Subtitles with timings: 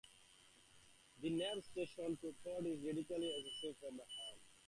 [1.21, 4.39] The nav station to port is readily accessible from the helm.